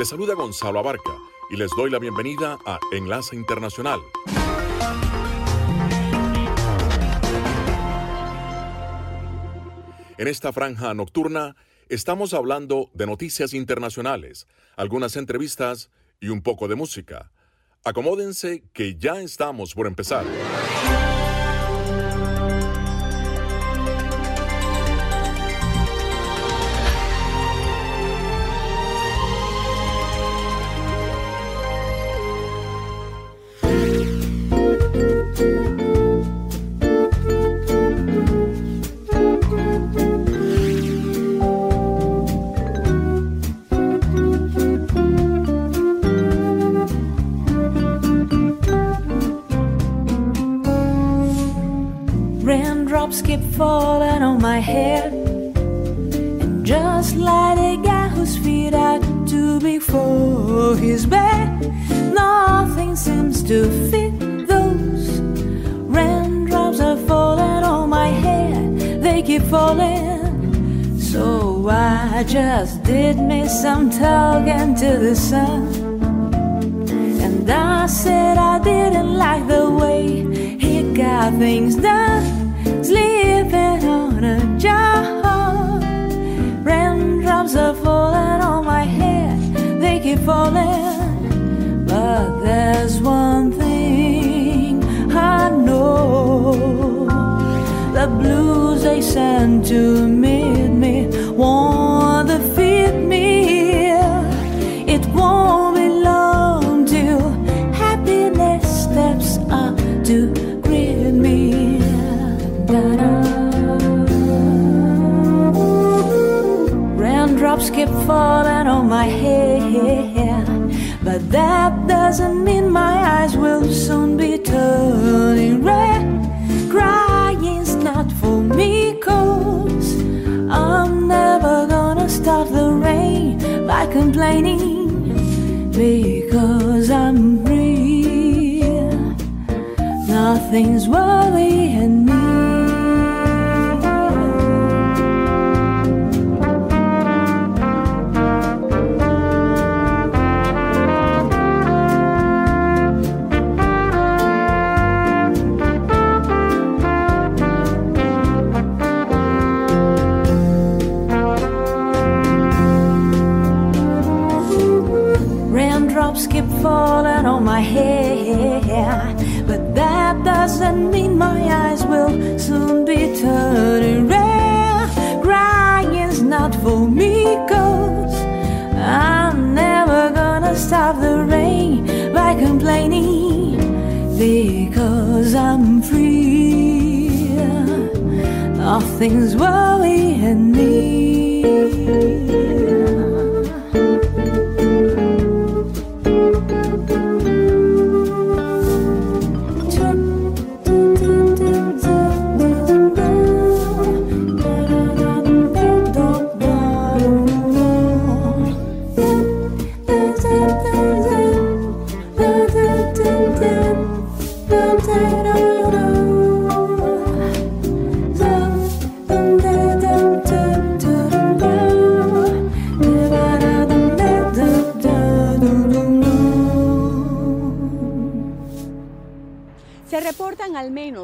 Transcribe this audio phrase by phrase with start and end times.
[0.00, 1.12] Les saluda Gonzalo Abarca
[1.50, 4.00] y les doy la bienvenida a Enlace Internacional.
[10.16, 11.54] En esta franja nocturna
[11.90, 17.30] estamos hablando de noticias internacionales, algunas entrevistas y un poco de música.
[17.84, 20.24] Acomódense que ya estamos por empezar.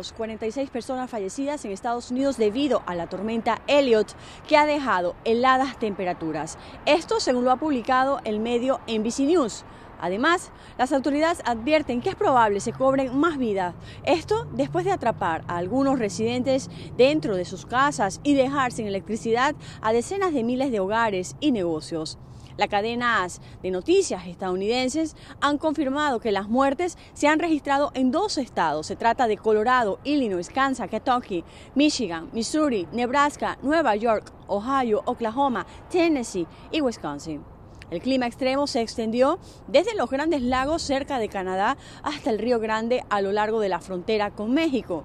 [0.06, 4.15] Menos 46 personas fallecidas en Estados Unidos debido a la tormenta Elliot
[4.47, 6.59] que ha dejado heladas temperaturas.
[6.84, 9.65] Esto según lo ha publicado el medio NBC News.
[9.99, 13.75] Además, las autoridades advierten que es probable se cobren más vidas.
[14.05, 19.56] Esto después de atrapar a algunos residentes dentro de sus casas y dejar sin electricidad
[19.80, 22.19] a decenas de miles de hogares y negocios.
[22.56, 28.38] Las cadenas de noticias estadounidenses han confirmado que las muertes se han registrado en dos
[28.38, 28.86] estados.
[28.86, 31.44] Se trata de Colorado, Illinois, Kansas, Kentucky,
[31.74, 37.44] Michigan, Missouri, Nebraska, Nueva York, Ohio, Oklahoma, Tennessee y Wisconsin.
[37.91, 39.38] El clima extremo se extendió
[39.68, 43.68] desde los grandes lagos cerca de Canadá hasta el Río Grande a lo largo de
[43.68, 45.04] la frontera con México.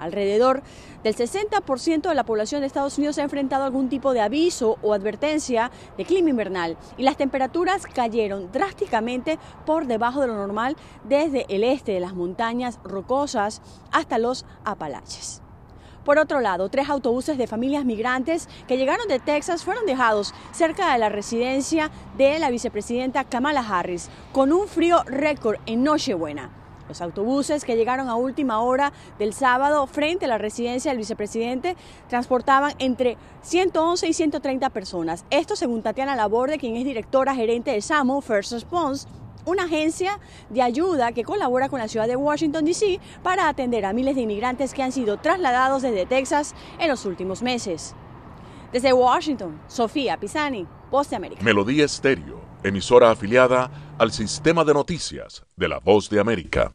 [0.00, 0.62] Alrededor
[1.04, 4.94] del 60% de la población de Estados Unidos ha enfrentado algún tipo de aviso o
[4.94, 11.46] advertencia de clima invernal y las temperaturas cayeron drásticamente por debajo de lo normal desde
[11.48, 13.62] el este de las montañas rocosas
[13.92, 15.42] hasta los Apalaches.
[16.04, 20.92] Por otro lado, tres autobuses de familias migrantes que llegaron de Texas fueron dejados cerca
[20.92, 26.59] de la residencia de la vicepresidenta Kamala Harris con un frío récord en Nochebuena.
[26.90, 31.76] Los autobuses que llegaron a última hora del sábado frente a la residencia del vicepresidente
[32.08, 35.24] transportaban entre 111 y 130 personas.
[35.30, 39.06] Esto según Tatiana Laborde, quien es directora gerente de SAMO First Response,
[39.44, 42.98] una agencia de ayuda que colabora con la ciudad de Washington, D.C.
[43.22, 47.40] para atender a miles de inmigrantes que han sido trasladados desde Texas en los últimos
[47.40, 47.94] meses.
[48.72, 51.40] Desde Washington, Sofía Pisani, Poste América.
[51.44, 56.72] Melodía Estéreo, emisora afiliada al sistema de noticias de la Voz de América.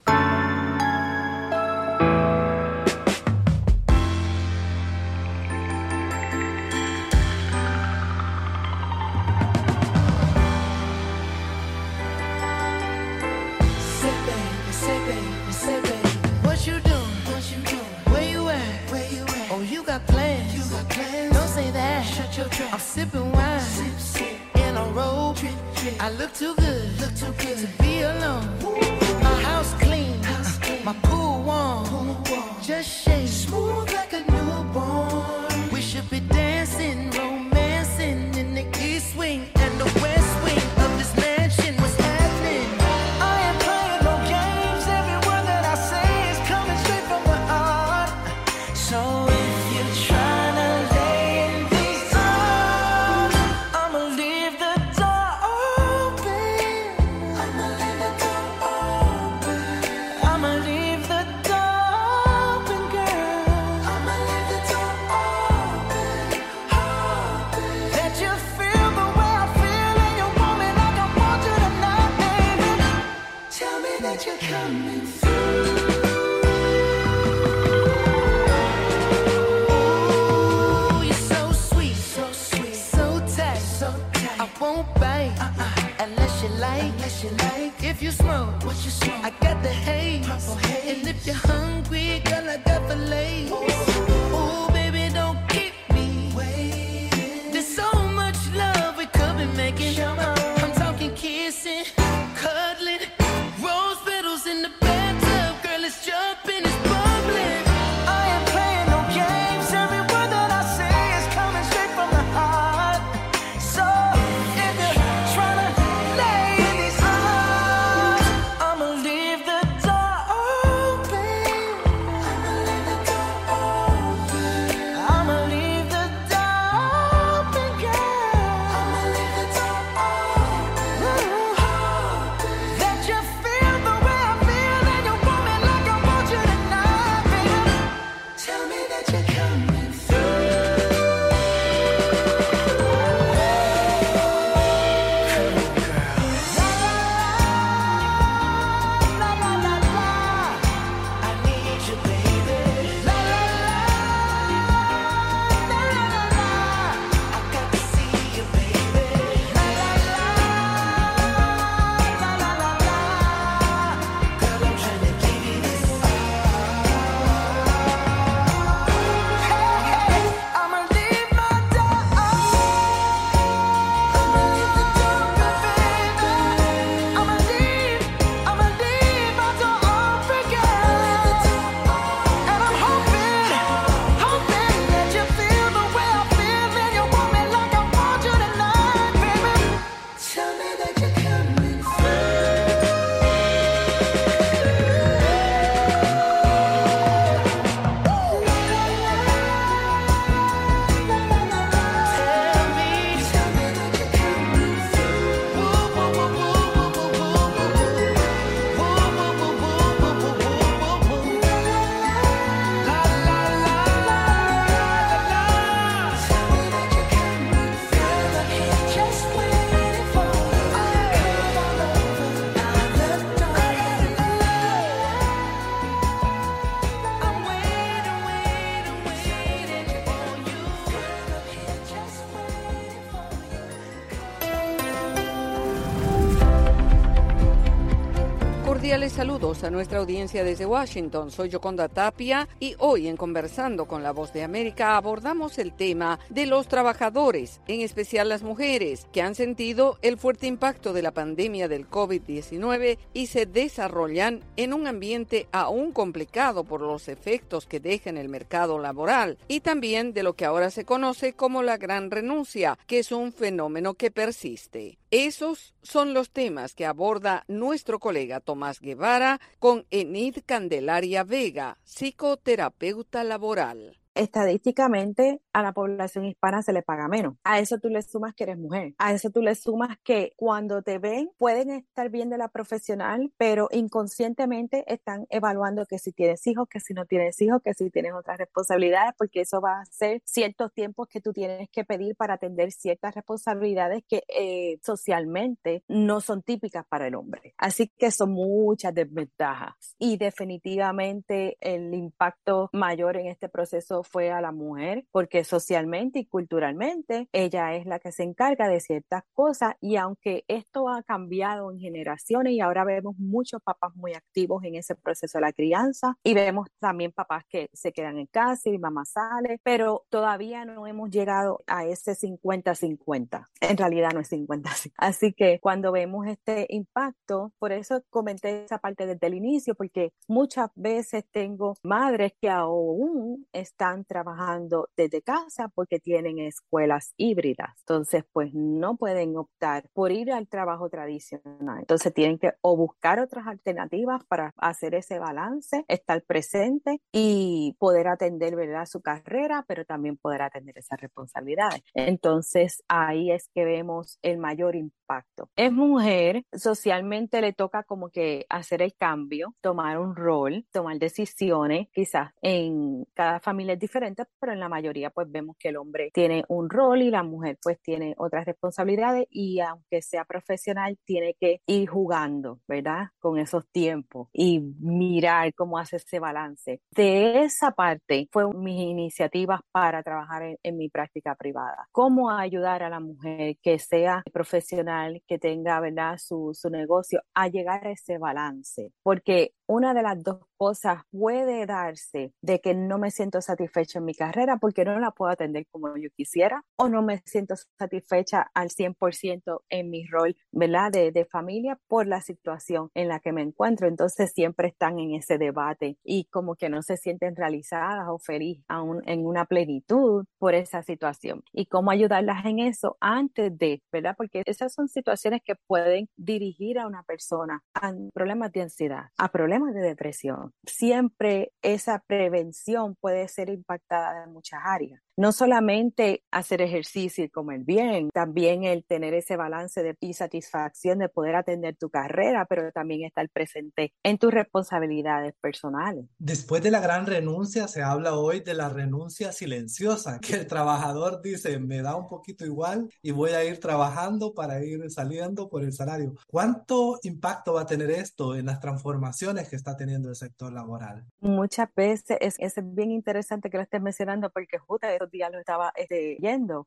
[239.15, 241.31] Saludos a nuestra audiencia desde Washington.
[241.31, 246.19] Soy Yoconda Tapia y hoy en Conversando con la Voz de América abordamos el tema
[246.29, 251.13] de los trabajadores, en especial las mujeres, que han sentido el fuerte impacto de la
[251.13, 257.79] pandemia del COVID-19 y se desarrollan en un ambiente aún complicado por los efectos que
[257.79, 261.77] deja en el mercado laboral y también de lo que ahora se conoce como la
[261.77, 264.97] gran renuncia, que es un fenómeno que persiste.
[265.11, 273.23] Esos son los temas que aborda nuestro colega Tomás Guevara con Enid Candelaria Vega, psicoterapeuta
[273.23, 277.35] laboral estadísticamente a la población hispana se le paga menos.
[277.43, 278.93] A eso tú le sumas que eres mujer.
[278.97, 283.67] A eso tú le sumas que cuando te ven pueden estar viendo la profesional, pero
[283.71, 288.13] inconscientemente están evaluando que si tienes hijos, que si no tienes hijos, que si tienes
[288.13, 292.35] otras responsabilidades, porque eso va a ser ciertos tiempos que tú tienes que pedir para
[292.35, 297.53] atender ciertas responsabilidades que eh, socialmente no son típicas para el hombre.
[297.57, 304.41] Así que son muchas desventajas y definitivamente el impacto mayor en este proceso fue a
[304.41, 309.75] la mujer, porque socialmente y culturalmente ella es la que se encarga de ciertas cosas
[309.81, 314.75] y aunque esto ha cambiado en generaciones y ahora vemos muchos papás muy activos en
[314.75, 318.77] ese proceso de la crianza y vemos también papás que se quedan en casa y
[318.77, 323.47] mamá sale, pero todavía no hemos llegado a ese 50-50.
[323.61, 328.79] En realidad no es 50 Así que cuando vemos este impacto, por eso comenté esa
[328.79, 335.69] parte desde el inicio, porque muchas veces tengo madres que aún están trabajando desde casa
[335.69, 337.69] porque tienen escuelas híbridas.
[337.79, 341.79] Entonces, pues no pueden optar por ir al trabajo tradicional.
[341.79, 348.07] Entonces, tienen que o buscar otras alternativas para hacer ese balance, estar presente y poder
[348.07, 351.81] atender, ¿verdad?, su carrera, pero también poder atender esas responsabilidades.
[351.93, 355.49] Entonces, ahí es que vemos el mayor impacto.
[355.55, 361.87] Es mujer, socialmente le toca como que hacer el cambio, tomar un rol, tomar decisiones,
[361.93, 366.43] quizás en cada familia diferentes, pero en la mayoría pues vemos que el hombre tiene
[366.47, 371.61] un rol y la mujer pues tiene otras responsabilidades y aunque sea profesional tiene que
[371.67, 373.09] ir jugando, ¿verdad?
[373.19, 376.81] Con esos tiempos y mirar cómo hace ese balance.
[376.91, 381.87] De esa parte fue mis iniciativas para trabajar en, en mi práctica privada.
[381.91, 386.17] Cómo ayudar a la mujer que sea profesional, que tenga, ¿verdad?
[386.17, 388.91] Su, su negocio a llegar a ese balance.
[389.03, 394.05] Porque una de las dos cosas puede darse de que no me siento satisfecha en
[394.05, 398.49] mi carrera porque no la puedo atender como yo quisiera o no me siento satisfecha
[398.53, 400.91] al 100% en mi rol, ¿verdad?
[400.91, 403.87] De, de, familia por la situación en la que me encuentro.
[403.87, 408.63] Entonces siempre están en ese debate y como que no se sienten realizadas o felices
[408.67, 411.43] aún en una plenitud por esa situación.
[411.51, 414.15] Y cómo ayudarlas en eso antes de, ¿verdad?
[414.17, 419.29] Porque esas son situaciones que pueden dirigir a una persona a problemas de ansiedad, a
[419.29, 420.53] problemas de depresión.
[420.65, 427.61] Siempre esa prevención puede ser impactada en muchas áreas no solamente hacer ejercicio y comer
[427.61, 432.71] bien, también el tener ese balance de y satisfacción de poder atender tu carrera, pero
[432.71, 436.05] también estar presente en tus responsabilidades personales.
[436.19, 441.21] Después de la gran renuncia, se habla hoy de la renuncia silenciosa, que el trabajador
[441.21, 445.63] dice, me da un poquito igual y voy a ir trabajando para ir saliendo por
[445.63, 446.13] el salario.
[446.27, 451.05] ¿Cuánto impacto va a tener esto en las transformaciones que está teniendo el sector laboral?
[451.19, 455.71] Muchas veces es, es bien interesante que lo estés mencionando porque justo días lo estaba
[455.75, 456.17] este,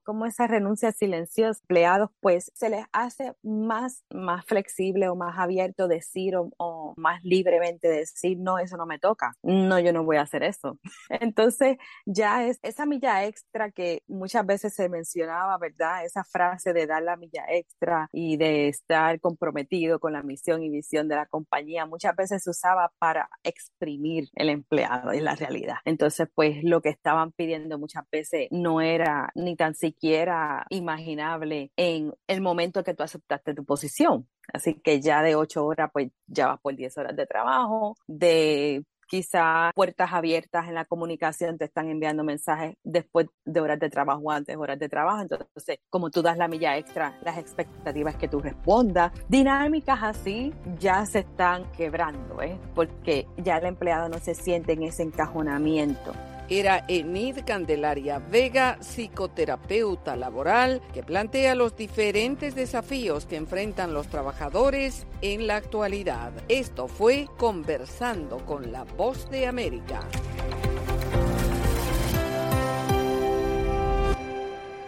[0.03, 5.89] como esa renuncia silenciosa, empleados, pues se les hace más, más flexible o más abierto
[5.89, 10.17] decir o, o, más libremente decir, no, eso no me toca, no, yo no voy
[10.17, 10.79] a hacer eso.
[11.11, 16.05] Entonces ya es esa milla extra que muchas veces se mencionaba, ¿verdad?
[16.05, 20.71] Esa frase de dar la milla extra y de estar comprometido con la misión y
[20.71, 22.51] visión de la compañía, muchas veces se
[22.99, 25.77] para exprimir el empleado en la realidad.
[25.85, 32.13] Entonces, pues lo que estaban pidiendo muchas veces no era ni tan siquiera imaginable en
[32.27, 34.29] el momento que tú aceptaste tu posición.
[34.53, 38.85] Así que ya de ocho horas, pues ya vas por diez horas de trabajo, de
[39.09, 44.21] quizá puertas abiertas en la comunicación, te están enviando mensajes después de horas de trabajo
[44.25, 45.23] o antes de horas de trabajo.
[45.23, 51.05] Entonces, como tú das la milla extra, las expectativas que tú respondas, dinámicas así ya
[51.07, 52.59] se están quebrando, ¿eh?
[52.75, 56.13] porque ya el empleado no se siente en ese encajonamiento
[56.49, 65.07] era Enid Candelaria Vega, psicoterapeuta laboral, que plantea los diferentes desafíos que enfrentan los trabajadores
[65.21, 66.33] en la actualidad.
[66.49, 70.01] Esto fue Conversando con la Voz de América.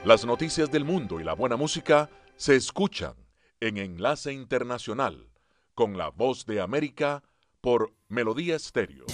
[0.04, 3.14] Las noticias del mundo y la buena música se escuchan
[3.60, 5.28] en Enlace Internacional
[5.74, 7.22] con la voz de América
[7.60, 9.04] por Melodía Estéreo.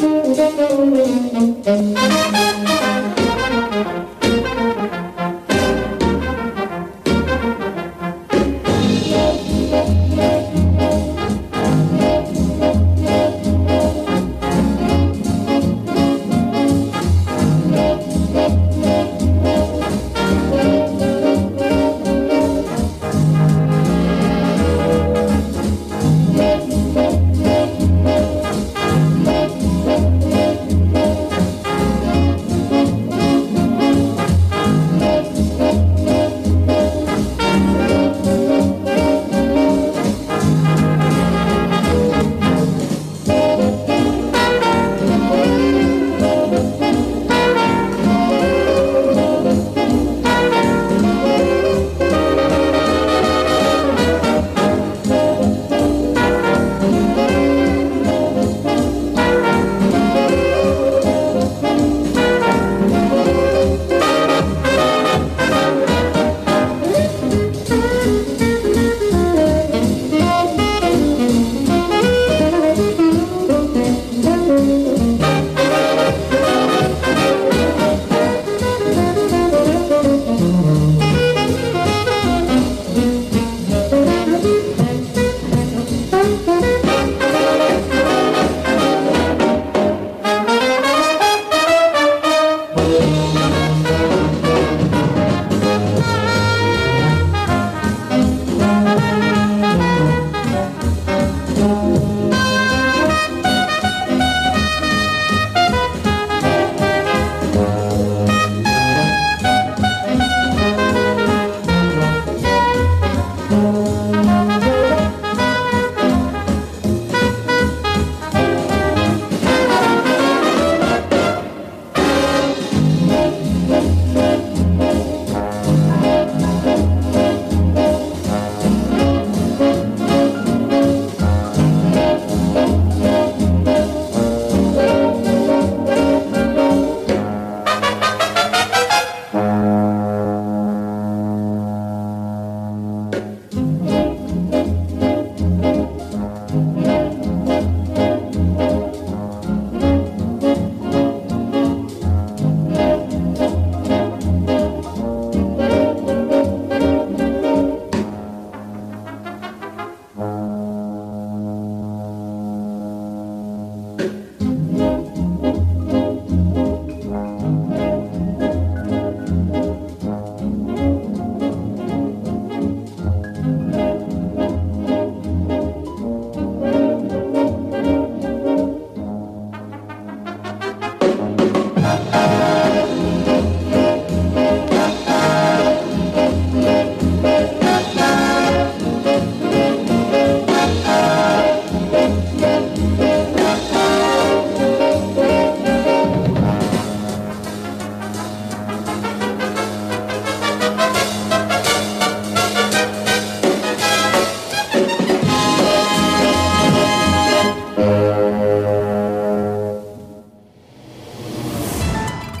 [0.00, 3.17] Thank you.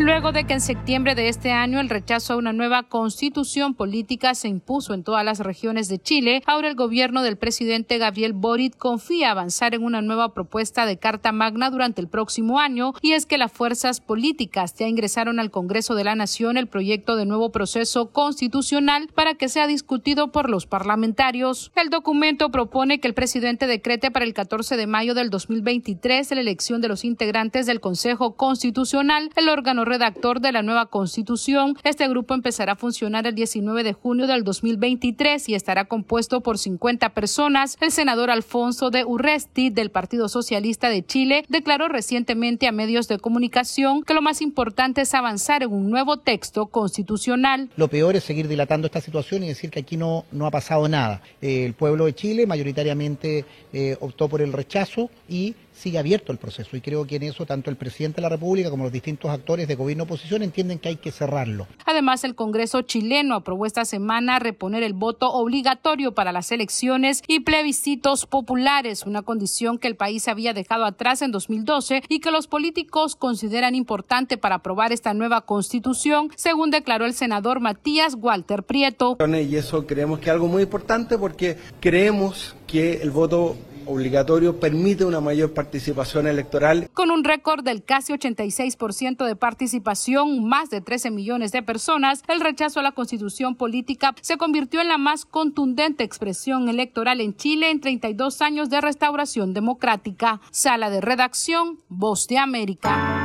[0.00, 4.36] Luego de que en septiembre de este año el rechazo a una nueva constitución política
[4.36, 8.76] se impuso en todas las regiones de Chile, ahora el gobierno del presidente Gabriel Boric
[8.76, 13.26] confía avanzar en una nueva propuesta de Carta Magna durante el próximo año, y es
[13.26, 17.50] que las fuerzas políticas ya ingresaron al Congreso de la Nación el proyecto de nuevo
[17.50, 21.72] proceso constitucional para que sea discutido por los parlamentarios.
[21.74, 26.40] El documento propone que el presidente decrete para el 14 de mayo del 2023 la
[26.40, 31.76] elección de los integrantes del Consejo Constitucional, el órgano redactor de la nueva constitución.
[31.84, 36.58] Este grupo empezará a funcionar el 19 de junio del 2023 y estará compuesto por
[36.58, 37.76] 50 personas.
[37.80, 43.18] El senador Alfonso de Urresti del Partido Socialista de Chile declaró recientemente a medios de
[43.18, 47.70] comunicación que lo más importante es avanzar en un nuevo texto constitucional.
[47.76, 50.88] Lo peor es seguir dilatando esta situación y decir que aquí no, no ha pasado
[50.88, 51.22] nada.
[51.40, 56.38] Eh, el pueblo de Chile mayoritariamente eh, optó por el rechazo y sigue abierto el
[56.38, 59.30] proceso y creo que en eso tanto el presidente de la República como los distintos
[59.30, 61.66] actores de gobierno oposición entienden que hay que cerrarlo.
[61.84, 67.40] Además, el Congreso chileno aprobó esta semana reponer el voto obligatorio para las elecciones y
[67.40, 72.48] plebiscitos populares, una condición que el país había dejado atrás en 2012 y que los
[72.48, 79.16] políticos consideran importante para aprobar esta nueva constitución, según declaró el senador Matías Walter Prieto.
[79.20, 83.56] Y eso creemos que es algo muy importante porque creemos que el voto
[83.88, 86.90] obligatorio permite una mayor participación electoral.
[86.92, 92.40] Con un récord del casi 86% de participación, más de 13 millones de personas, el
[92.40, 97.70] rechazo a la constitución política se convirtió en la más contundente expresión electoral en Chile
[97.70, 100.40] en 32 años de restauración democrática.
[100.50, 103.24] Sala de redacción, Voz de América.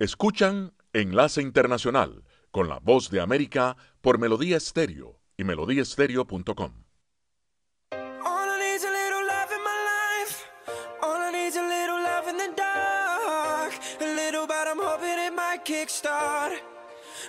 [0.00, 6.83] Escuchan Enlace Internacional con la Voz de América por Melodía Estéreo y melodíaestéreo.com.
[15.64, 16.58] kickstart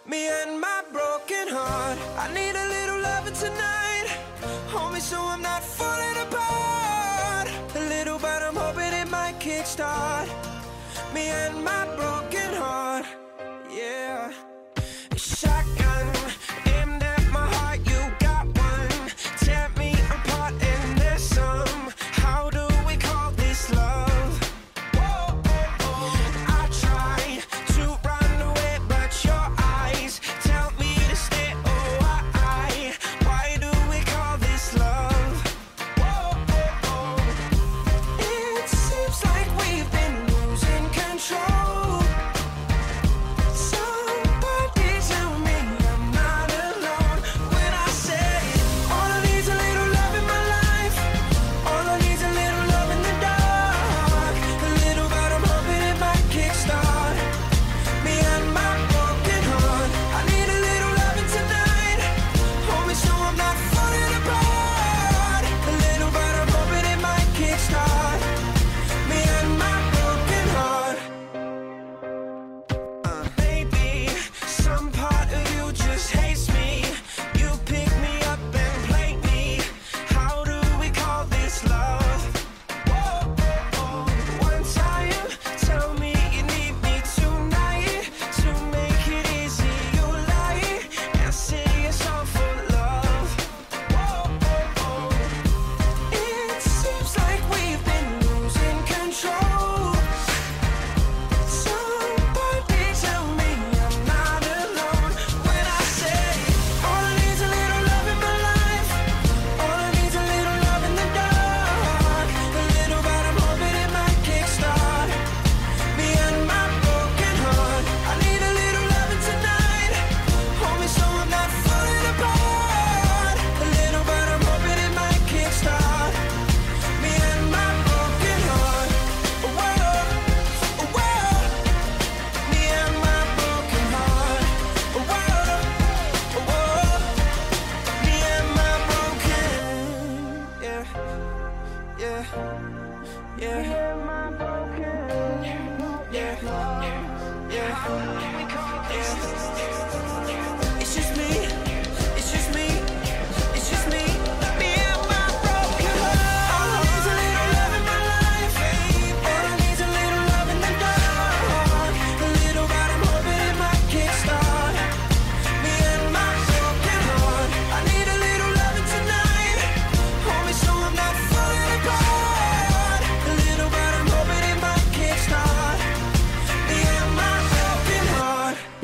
[0.06, 1.98] me and my broken heart.
[2.18, 4.08] I need a little loving tonight,
[4.68, 7.48] hold me so I'm not falling apart.
[7.76, 10.28] A little, but I'm hoping it might kickstart
[11.14, 13.25] me and my broken heart.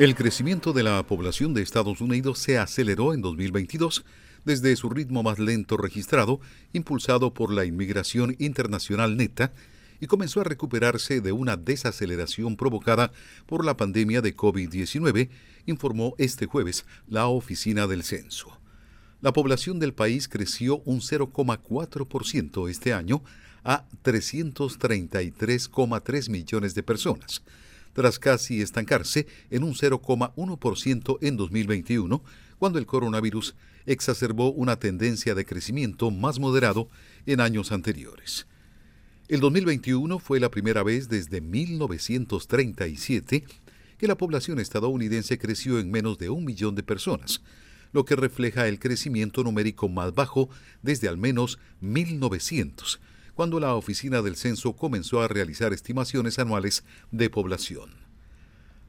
[0.02, 4.04] El crecimiento de la población de Estados Unidos se aceleró en 2022
[4.44, 6.40] desde su ritmo más lento registrado,
[6.72, 9.52] impulsado por la inmigración internacional neta,
[10.00, 13.12] y comenzó a recuperarse de una desaceleración provocada
[13.46, 15.28] por la pandemia de COVID-19,
[15.66, 18.58] informó este jueves la Oficina del Censo.
[19.20, 23.22] La población del país creció un 0,4% este año
[23.62, 27.44] a 333,3 millones de personas
[27.92, 32.24] tras casi estancarse en un 0,1% en 2021,
[32.58, 33.54] cuando el coronavirus
[33.86, 36.88] exacerbó una tendencia de crecimiento más moderado
[37.26, 38.46] en años anteriores.
[39.28, 43.44] El 2021 fue la primera vez desde 1937
[43.98, 47.40] que la población estadounidense creció en menos de un millón de personas,
[47.92, 50.50] lo que refleja el crecimiento numérico más bajo
[50.82, 53.00] desde al menos 1900,
[53.34, 57.90] cuando la Oficina del Censo comenzó a realizar estimaciones anuales de población.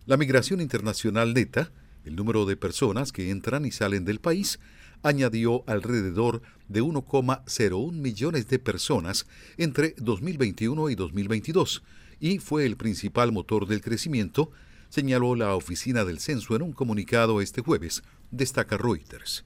[0.06, 1.72] La migración internacional neta,
[2.06, 4.60] el número de personas que entran y salen del país,
[5.02, 9.26] añadió alrededor de 1,01 millones de personas
[9.58, 11.84] entre 2021 y 2022
[12.20, 14.52] y fue el principal motor del crecimiento,
[14.90, 19.44] señaló la Oficina del Censo en un comunicado este jueves, destaca Reuters.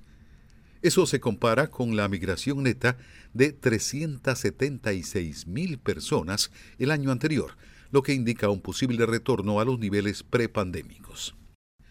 [0.84, 2.98] Eso se compara con la migración neta
[3.38, 7.52] de 376 mil personas el año anterior,
[7.92, 11.36] lo que indica un posible retorno a los niveles prepandémicos.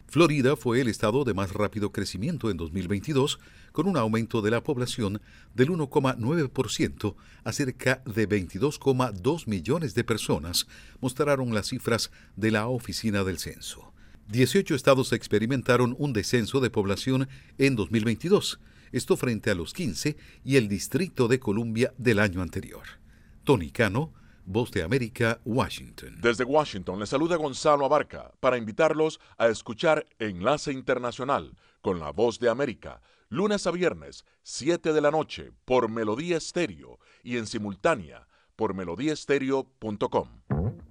[0.09, 3.39] Florida fue el estado de más rápido crecimiento en 2022,
[3.73, 5.21] con un aumento de la población
[5.55, 10.67] del 1,9% a cerca de 22,2 millones de personas,
[11.01, 13.93] mostraron las cifras de la Oficina del Censo.
[14.29, 17.29] 18 estados experimentaron un descenso de población
[17.59, 18.59] en 2022,
[18.93, 22.85] esto frente a los 15 y el Distrito de Columbia del año anterior.
[23.45, 24.13] Tony Cano,
[24.45, 26.21] Voz de América, Washington.
[26.21, 32.39] Desde Washington le saluda Gonzalo Abarca para invitarlos a escuchar Enlace Internacional con la Voz
[32.39, 38.29] de América, lunes a viernes, 7 de la noche, por Melodía Estéreo y en simultánea
[38.55, 40.86] por melodíaestéreo.com.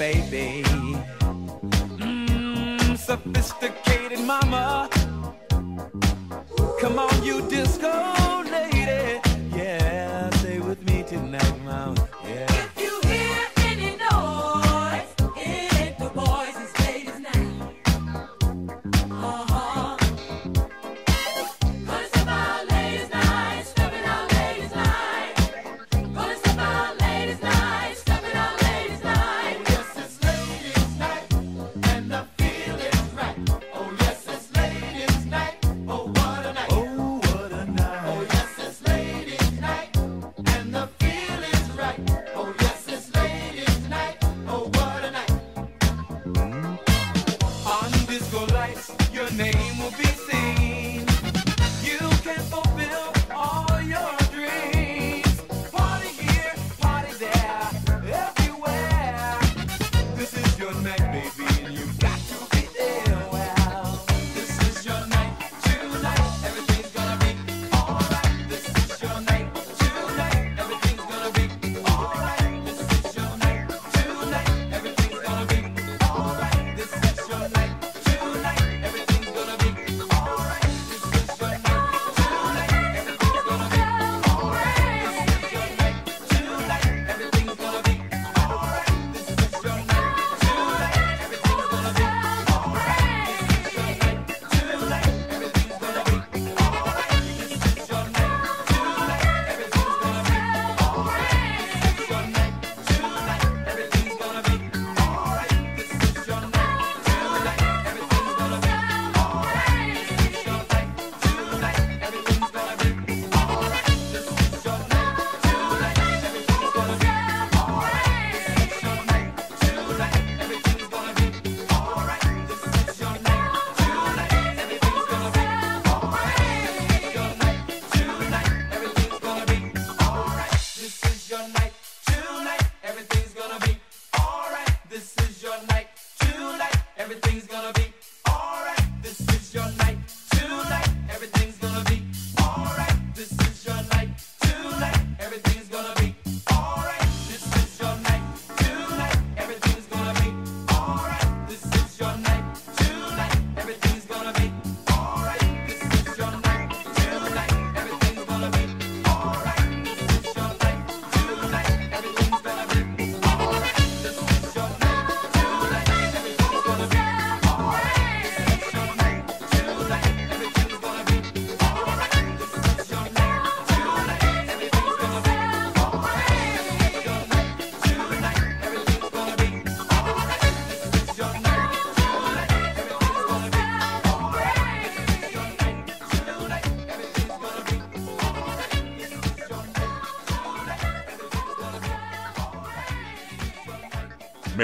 [0.00, 0.89] baby.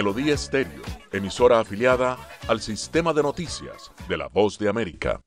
[0.07, 2.17] Melodía Estéreo, emisora afiliada
[2.47, 5.21] al sistema de noticias de la Voz de América.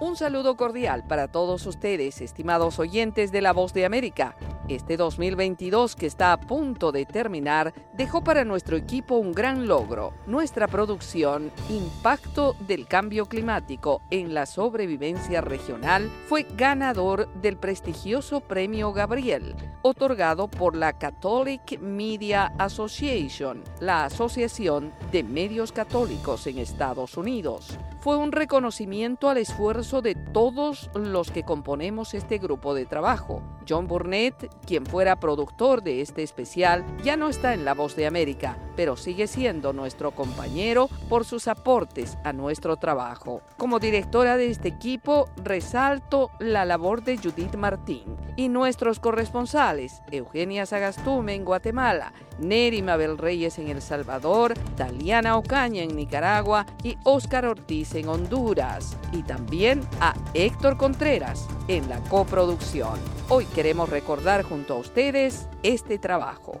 [0.00, 4.36] Un saludo cordial para todos ustedes, estimados oyentes de La Voz de América.
[4.66, 10.14] Este 2022 que está a punto de terminar dejó para nuestro equipo un gran logro,
[10.26, 18.94] nuestra producción Impacto del Cambio Climático en la Sobrevivencia Regional fue ganador del prestigioso Premio
[18.94, 27.76] Gabriel, otorgado por la Catholic Media Association, la Asociación de Medios Católicos en Estados Unidos.
[28.00, 33.42] Fue un reconocimiento al esfuerzo de todos los que componemos este grupo de trabajo.
[33.68, 38.06] John Burnett, quien fuera productor de este especial, ya no está en La Voz de
[38.06, 43.42] América, pero sigue siendo nuestro compañero por sus aportes a nuestro trabajo.
[43.56, 50.66] Como directora de este equipo, resalto la labor de Judith Martín y nuestros corresponsales, Eugenia
[50.66, 57.44] Sagastume en Guatemala, Neri Mabel Reyes en El Salvador, Taliana Ocaña en Nicaragua y Óscar
[57.44, 58.96] Ortiz en Honduras.
[59.12, 62.98] Y también a Héctor Contreras en la coproducción.
[63.28, 66.60] Hoy queremos recordar junto a ustedes este trabajo.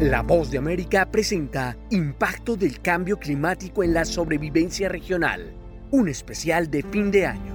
[0.00, 5.54] La Voz de América presenta Impacto del Cambio Climático en la Sobrevivencia Regional,
[5.90, 7.54] un especial de fin de año.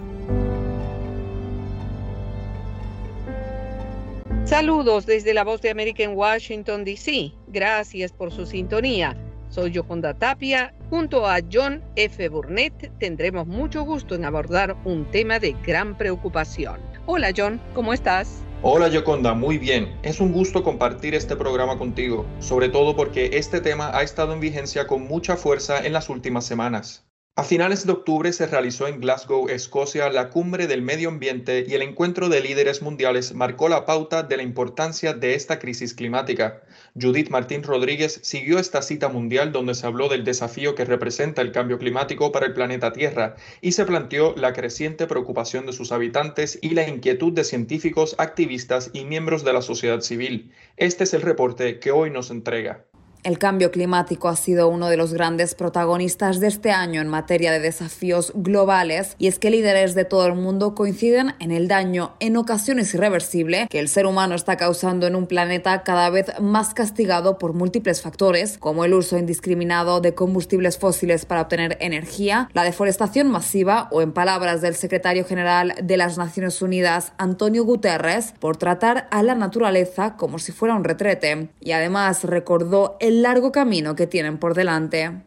[4.46, 7.32] Saludos desde la Voz de América en Washington, D.C.
[7.50, 9.16] Gracias por su sintonía.
[9.50, 10.74] Soy Yoconda Tapia.
[10.90, 12.28] Junto a John F.
[12.28, 16.80] Burnett tendremos mucho gusto en abordar un tema de gran preocupación.
[17.06, 18.42] Hola John, ¿cómo estás?
[18.64, 19.98] Hola Yoconda, muy bien.
[20.04, 24.40] Es un gusto compartir este programa contigo, sobre todo porque este tema ha estado en
[24.40, 27.04] vigencia con mucha fuerza en las últimas semanas.
[27.36, 31.74] A finales de octubre se realizó en Glasgow, Escocia, la cumbre del medio ambiente y
[31.74, 36.62] el encuentro de líderes mundiales marcó la pauta de la importancia de esta crisis climática.
[37.00, 41.54] Judith Martín Rodríguez siguió esta cita mundial donde se habló del desafío que representa el
[41.54, 46.60] cambio climático para el planeta Tierra y se planteó la creciente preocupación de sus habitantes
[46.62, 50.52] y la inquietud de científicos, activistas y miembros de la sociedad civil.
[50.76, 52.86] Este es el reporte que hoy nos entrega.
[53.24, 57.52] El cambio climático ha sido uno de los grandes protagonistas de este año en materia
[57.52, 62.16] de desafíos globales y es que líderes de todo el mundo coinciden en el daño,
[62.20, 66.74] en ocasiones irreversible, que el ser humano está causando en un planeta cada vez más
[66.74, 72.64] castigado por múltiples factores, como el uso indiscriminado de combustibles fósiles para obtener energía, la
[72.64, 78.58] deforestación masiva o, en palabras del secretario general de las Naciones Unidas, Antonio Guterres, por
[78.58, 81.50] tratar a la naturaleza como si fuera un retrete.
[81.60, 85.24] Y además recordó el largo camino que tienen por delante.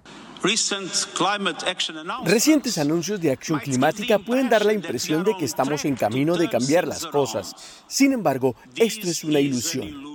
[2.24, 6.50] Recientes anuncios de acción climática pueden dar la impresión de que estamos en camino de
[6.50, 7.54] cambiar las cosas.
[7.86, 10.14] Sin embargo, esto es una ilusión.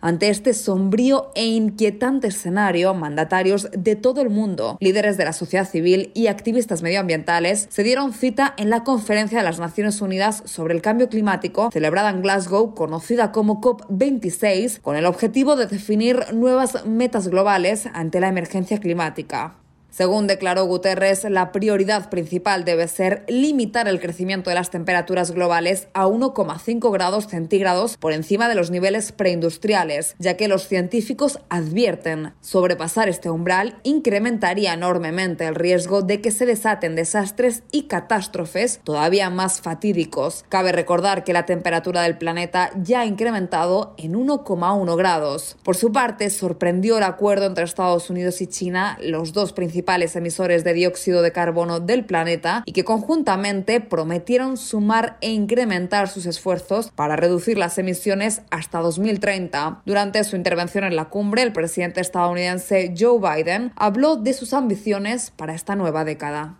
[0.00, 5.68] Ante este sombrío e inquietante escenario, mandatarios de todo el mundo, líderes de la sociedad
[5.68, 10.74] civil y activistas medioambientales se dieron cita en la Conferencia de las Naciones Unidas sobre
[10.74, 16.86] el Cambio Climático, celebrada en Glasgow, conocida como COP26, con el objetivo de definir nuevas
[16.86, 19.56] metas globales ante la emergencia climática.
[19.98, 25.88] Según declaró Guterres, la prioridad principal debe ser limitar el crecimiento de las temperaturas globales
[25.92, 32.32] a 1,5 grados centígrados por encima de los niveles preindustriales, ya que los científicos advierten
[32.40, 39.30] sobrepasar este umbral incrementaría enormemente el riesgo de que se desaten desastres y catástrofes todavía
[39.30, 40.44] más fatídicos.
[40.48, 45.56] Cabe recordar que la temperatura del planeta ya ha incrementado en 1,1 grados.
[45.64, 50.64] Por su parte, sorprendió el acuerdo entre Estados Unidos y China, los dos principales emisores
[50.64, 56.90] de dióxido de carbono del planeta y que conjuntamente prometieron sumar e incrementar sus esfuerzos
[56.90, 59.82] para reducir las emisiones hasta 2030.
[59.86, 65.30] Durante su intervención en la cumbre, el presidente estadounidense Joe Biden habló de sus ambiciones
[65.30, 66.56] para esta nueva década.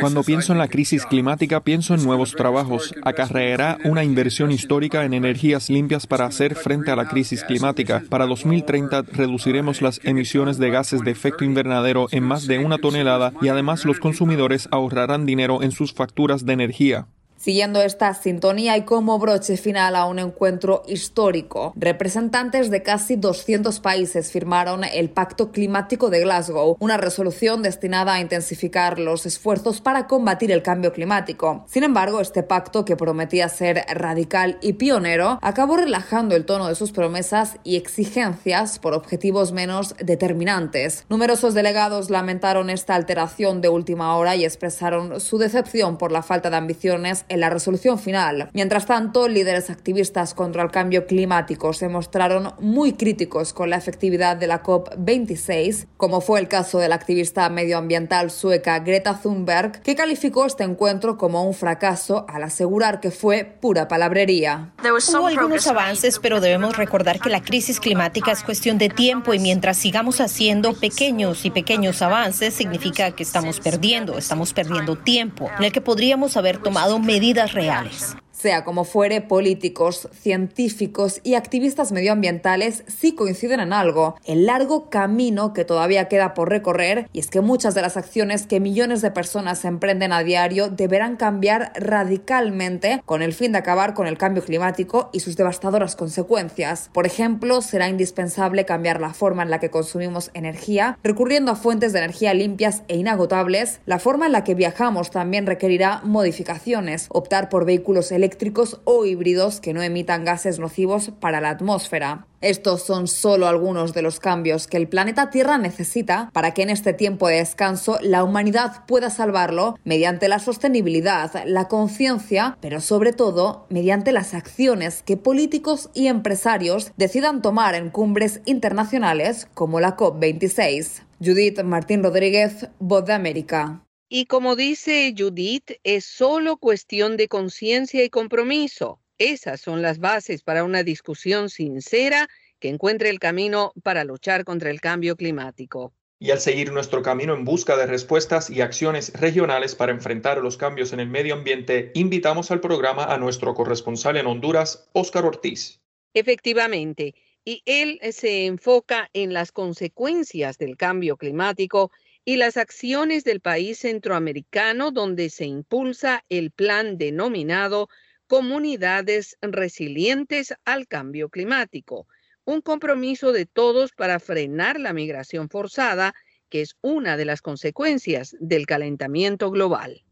[0.00, 2.94] Cuando pienso en la crisis climática, pienso en nuevos trabajos.
[3.02, 8.02] Acarreará una inversión histórica en energías limpias para hacer frente a la crisis climática.
[8.08, 13.32] Para 2030 reduciremos las emisiones de gases de efecto invernadero en más de una tonelada
[13.42, 17.06] y además los consumidores ahorrarán dinero en sus facturas de energía.
[17.38, 23.78] Siguiendo esta sintonía y como broche final a un encuentro histórico, representantes de casi 200
[23.78, 30.08] países firmaron el Pacto Climático de Glasgow, una resolución destinada a intensificar los esfuerzos para
[30.08, 31.64] combatir el cambio climático.
[31.68, 36.74] Sin embargo, este pacto, que prometía ser radical y pionero, acabó relajando el tono de
[36.74, 41.04] sus promesas y exigencias por objetivos menos determinantes.
[41.08, 46.50] Numerosos delegados lamentaron esta alteración de última hora y expresaron su decepción por la falta
[46.50, 48.50] de ambiciones en la resolución final.
[48.52, 54.36] Mientras tanto, líderes activistas contra el cambio climático se mostraron muy críticos con la efectividad
[54.36, 59.94] de la COP26, como fue el caso de la activista medioambiental sueca Greta Thunberg, que
[59.94, 64.72] calificó este encuentro como un fracaso al asegurar que fue pura palabrería.
[64.82, 69.38] Hubo algunos avances, pero debemos recordar que la crisis climática es cuestión de tiempo y
[69.38, 75.64] mientras sigamos haciendo pequeños y pequeños avances, significa que estamos perdiendo, estamos perdiendo tiempo en
[75.64, 77.17] el que podríamos haber tomado medidas
[77.54, 78.16] reales.
[78.40, 85.52] Sea como fuere, políticos, científicos y activistas medioambientales sí coinciden en algo, el largo camino
[85.52, 89.10] que todavía queda por recorrer, y es que muchas de las acciones que millones de
[89.10, 94.44] personas emprenden a diario deberán cambiar radicalmente con el fin de acabar con el cambio
[94.44, 96.90] climático y sus devastadoras consecuencias.
[96.92, 101.92] Por ejemplo, será indispensable cambiar la forma en la que consumimos energía, recurriendo a fuentes
[101.92, 103.80] de energía limpias e inagotables.
[103.84, 109.06] La forma en la que viajamos también requerirá modificaciones, optar por vehículos eléctricos eléctricos o
[109.06, 112.26] híbridos que no emitan gases nocivos para la atmósfera.
[112.42, 116.68] Estos son solo algunos de los cambios que el planeta Tierra necesita para que en
[116.68, 123.14] este tiempo de descanso la humanidad pueda salvarlo mediante la sostenibilidad, la conciencia, pero sobre
[123.14, 129.96] todo mediante las acciones que políticos y empresarios decidan tomar en cumbres internacionales como la
[129.96, 131.02] COP26.
[131.18, 133.87] Judith Martín Rodríguez, Voz de América.
[134.10, 139.00] Y como dice Judith, es solo cuestión de conciencia y compromiso.
[139.18, 142.28] Esas son las bases para una discusión sincera
[142.58, 145.92] que encuentre el camino para luchar contra el cambio climático.
[146.18, 150.56] Y al seguir nuestro camino en busca de respuestas y acciones regionales para enfrentar los
[150.56, 155.82] cambios en el medio ambiente, invitamos al programa a nuestro corresponsal en Honduras, Óscar Ortiz.
[156.14, 161.92] Efectivamente, y él se enfoca en las consecuencias del cambio climático
[162.28, 167.88] y las acciones del país centroamericano donde se impulsa el plan denominado
[168.26, 172.06] Comunidades Resilientes al Cambio Climático,
[172.44, 176.14] un compromiso de todos para frenar la migración forzada,
[176.50, 180.04] que es una de las consecuencias del calentamiento global.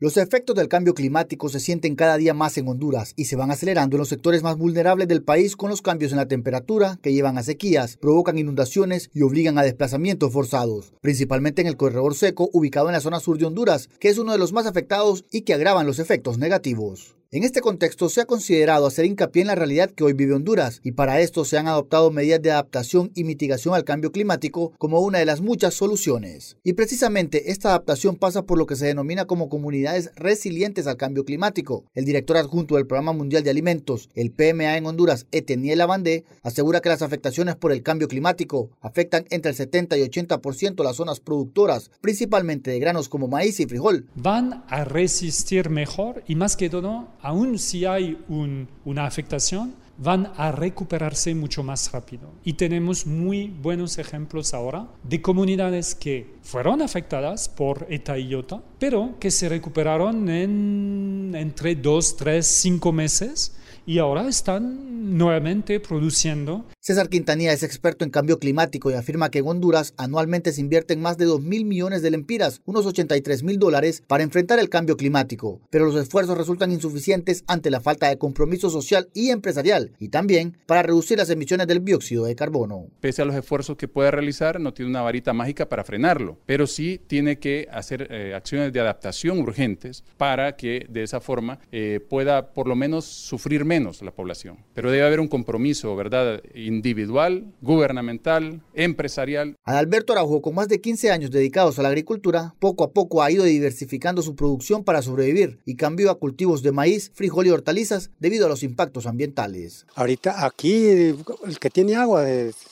[0.00, 3.50] Los efectos del cambio climático se sienten cada día más en Honduras y se van
[3.50, 7.12] acelerando en los sectores más vulnerables del país con los cambios en la temperatura que
[7.12, 12.48] llevan a sequías, provocan inundaciones y obligan a desplazamientos forzados, principalmente en el corredor seco
[12.52, 15.40] ubicado en la zona sur de Honduras, que es uno de los más afectados y
[15.40, 17.17] que agravan los efectos negativos.
[17.30, 20.80] En este contexto se ha considerado hacer hincapié en la realidad que hoy vive Honduras
[20.82, 25.00] y para esto se han adoptado medidas de adaptación y mitigación al cambio climático como
[25.00, 26.56] una de las muchas soluciones.
[26.64, 31.26] Y precisamente esta adaptación pasa por lo que se denomina como comunidades resilientes al cambio
[31.26, 31.84] climático.
[31.94, 36.80] El director adjunto del Programa Mundial de Alimentos, el PMA en Honduras, Eteniel Abandé, asegura
[36.80, 41.20] que las afectaciones por el cambio climático afectan entre el 70 y 80% las zonas
[41.20, 44.06] productoras, principalmente de granos como maíz y frijol.
[44.14, 50.52] Van a resistir mejor y más que todo aún si hay una afectación, van a
[50.52, 52.30] recuperarse mucho más rápido.
[52.44, 58.62] Y tenemos muy buenos ejemplos ahora de comunidades que fueron afectadas por ETA y IOTA,
[58.78, 63.56] pero que se recuperaron en entre dos, tres, cinco meses
[63.86, 66.64] y ahora están nuevamente produciendo.
[66.88, 71.02] César Quintanilla es experto en cambio climático y afirma que en Honduras anualmente se invierten
[71.02, 74.96] más de 2 mil millones de lempiras, unos 83 mil dólares, para enfrentar el cambio
[74.96, 80.08] climático, pero los esfuerzos resultan insuficientes ante la falta de compromiso social y empresarial y
[80.08, 82.86] también para reducir las emisiones del dióxido de carbono.
[83.00, 86.66] Pese a los esfuerzos que puede realizar, no tiene una varita mágica para frenarlo, pero
[86.66, 92.00] sí tiene que hacer eh, acciones de adaptación urgentes para que de esa forma eh,
[92.08, 94.64] pueda por lo menos sufrir menos la población.
[94.72, 96.40] Pero debe haber un compromiso, ¿verdad?
[96.78, 99.56] Individual, gubernamental, empresarial.
[99.64, 103.32] Adalberto Araujo, con más de 15 años dedicados a la agricultura, poco a poco ha
[103.32, 108.12] ido diversificando su producción para sobrevivir y cambió a cultivos de maíz, frijol y hortalizas
[108.20, 109.86] debido a los impactos ambientales.
[109.96, 112.24] Ahorita aquí el que tiene agua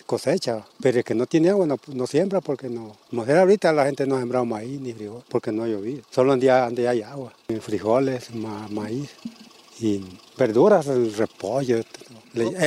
[0.07, 2.93] cosecha, pero el que no tiene agua no, siembra porque no.
[3.11, 6.03] No ahorita la gente no ha sembrado maíz ni frijol porque no ha llovido.
[6.11, 7.33] Solo donde, donde hay agua.
[7.61, 8.33] Frijoles,
[8.71, 9.11] maíz
[9.81, 10.05] y
[10.39, 11.83] verduras, el repollo,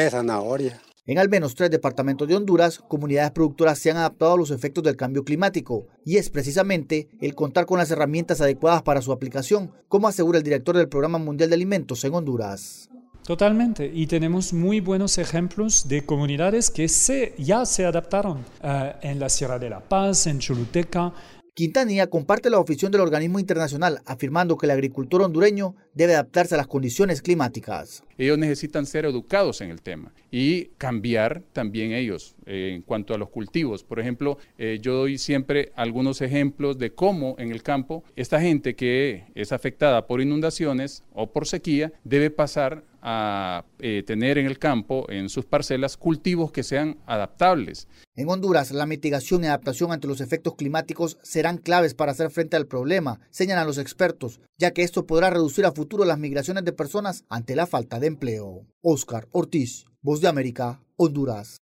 [0.10, 0.82] zanahoria.
[1.10, 4.84] En al menos tres departamentos de Honduras, comunidades productoras se han adaptado a los efectos
[4.84, 9.72] del cambio climático y es precisamente el contar con las herramientas adecuadas para su aplicación,
[9.88, 12.92] como asegura el director del Programa Mundial de Alimentos en Honduras.
[13.24, 13.92] Totalmente.
[13.92, 19.30] Y tenemos muy buenos ejemplos de comunidades que se, ya se adaptaron uh, en la
[19.30, 21.12] Sierra de la Paz, en Choluteca,
[21.60, 26.58] Quintanilla comparte la ofición del organismo internacional, afirmando que el agricultor hondureño debe adaptarse a
[26.58, 28.02] las condiciones climáticas.
[28.18, 33.18] Ellos necesitan ser educados en el tema y cambiar también ellos eh, en cuanto a
[33.18, 33.84] los cultivos.
[33.84, 38.78] Por ejemplo, eh, yo doy siempre algunos ejemplos de cómo en el campo esta gente
[38.78, 44.60] que es afectada por inundaciones o por sequía debe pasar a eh, tener en el
[44.60, 47.88] campo, en sus parcelas, cultivos que sean adaptables.
[48.16, 52.58] En Honduras, la mitigación y adaptación ante los efectos climáticos serán claves para hacer frente
[52.58, 56.74] al problema, señalan los expertos, ya que esto podrá reducir a futuro las migraciones de
[56.74, 58.66] personas ante la falta de empleo.
[58.82, 61.58] Oscar Ortiz, Voz de América, Honduras.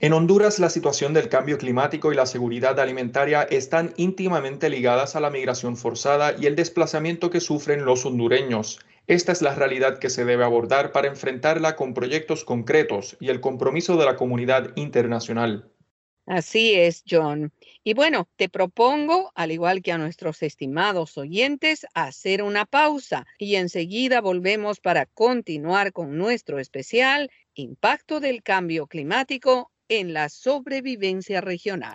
[0.00, 5.20] En Honduras, la situación del cambio climático y la seguridad alimentaria están íntimamente ligadas a
[5.20, 8.78] la migración forzada y el desplazamiento que sufren los hondureños.
[9.08, 13.40] Esta es la realidad que se debe abordar para enfrentarla con proyectos concretos y el
[13.40, 15.72] compromiso de la comunidad internacional.
[16.26, 17.50] Así es, John.
[17.82, 23.54] Y bueno, te propongo, al igual que a nuestros estimados oyentes, hacer una pausa y
[23.54, 31.94] enseguida volvemos para continuar con nuestro especial Impacto del Cambio Climático en la sobrevivencia regional.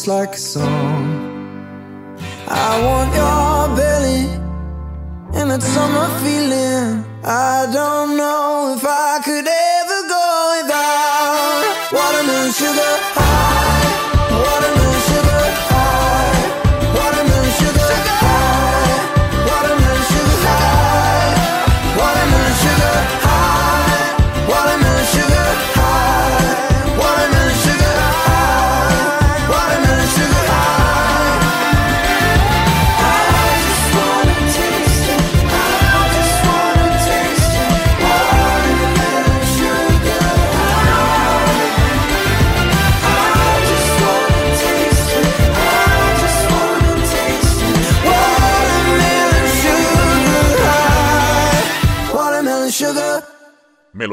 [0.00, 0.89] Just like a song.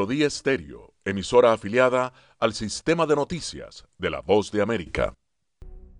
[0.08, 5.12] Melodía Estéreo, emisora afiliada al sistema de noticias de la Voz de América.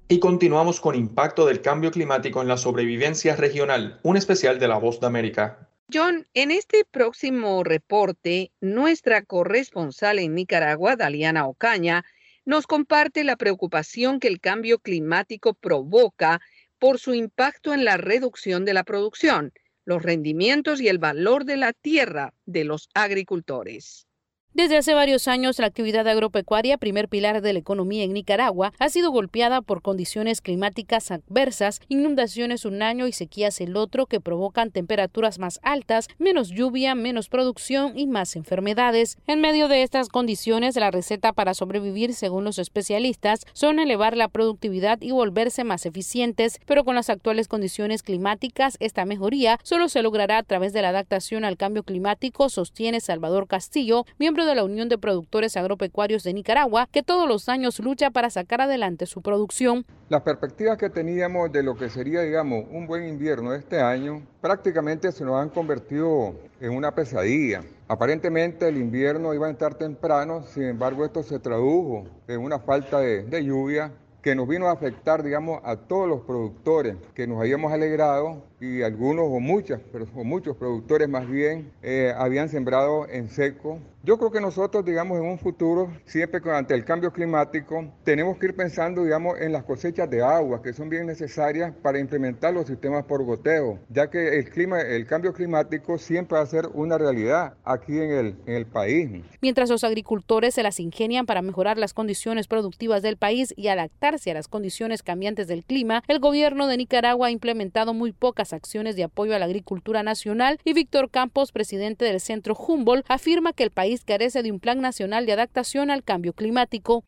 [0.08, 4.78] Y continuamos con Impacto del Cambio Climático en la Sobrevivencia Regional, un especial de La
[4.78, 5.68] Voz de América.
[5.92, 12.06] John, en este próximo reporte, nuestra corresponsal en Nicaragua, Daliana Ocaña,
[12.46, 16.40] nos comparte la preocupación que el cambio climático provoca
[16.78, 19.52] por su impacto en la reducción de la producción,
[19.88, 24.07] los rendimientos y el valor de la tierra de los agricultores.
[24.54, 28.88] Desde hace varios años, la actividad agropecuaria, primer pilar de la economía en Nicaragua, ha
[28.88, 34.72] sido golpeada por condiciones climáticas adversas, inundaciones un año y sequías el otro que provocan
[34.72, 39.18] temperaturas más altas, menos lluvia, menos producción y más enfermedades.
[39.28, 44.26] En medio de estas condiciones, la receta para sobrevivir, según los especialistas, son elevar la
[44.26, 50.02] productividad y volverse más eficientes, pero con las actuales condiciones climáticas, esta mejoría solo se
[50.02, 54.64] logrará a través de la adaptación al cambio climático, sostiene Salvador Castillo, miembro de la
[54.64, 59.22] Unión de Productores Agropecuarios de Nicaragua, que todos los años lucha para sacar adelante su
[59.22, 59.84] producción.
[60.08, 65.12] Las perspectivas que teníamos de lo que sería, digamos, un buen invierno este año, prácticamente
[65.12, 67.62] se nos han convertido en una pesadilla.
[67.86, 73.00] Aparentemente el invierno iba a estar temprano, sin embargo esto se tradujo en una falta
[73.00, 73.92] de, de lluvia
[74.22, 78.82] que nos vino a afectar, digamos, a todos los productores que nos habíamos alegrado y
[78.82, 83.78] algunos o muchas, pero o muchos productores más bien eh, habían sembrado en seco.
[84.04, 88.46] Yo creo que nosotros, digamos, en un futuro, siempre ante el cambio climático, tenemos que
[88.46, 92.68] ir pensando, digamos, en las cosechas de agua que son bien necesarias para implementar los
[92.68, 96.96] sistemas por goteo, ya que el clima, el cambio climático siempre va a ser una
[96.96, 99.24] realidad aquí en el, en el país.
[99.42, 104.30] Mientras los agricultores se las ingenian para mejorar las condiciones productivas del país y adaptarse
[104.30, 108.94] a las condiciones cambiantes del clima, el gobierno de Nicaragua ha implementado muy pocas acciones
[108.94, 113.64] de apoyo a la agricultura nacional y Víctor Campos, presidente del Centro Humboldt, afirma que
[113.64, 117.04] el país carece de un plan nacional de adaptación al cambio climático.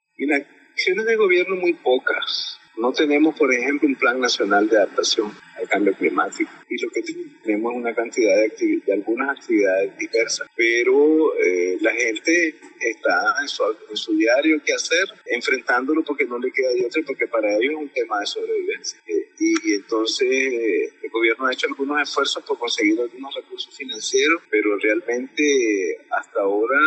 [0.72, 2.59] acciones de gobierno muy pocas.
[2.76, 6.50] No tenemos, por ejemplo, un plan nacional de adaptación al cambio climático.
[6.68, 7.02] Y lo que
[7.42, 10.48] tenemos es una cantidad de, de algunas actividades diversas.
[10.56, 13.48] Pero eh, la gente está en
[13.96, 17.78] su, diario que hacer, enfrentándolo porque no le queda de otra, porque para ellos es
[17.78, 19.00] un tema de sobrevivencia.
[19.06, 24.42] Eh, y, entonces eh, el gobierno ha hecho algunos esfuerzos por conseguir algunos recursos financieros,
[24.50, 26.78] pero realmente hasta ahora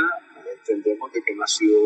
[0.57, 1.77] entendemos de que no ha sido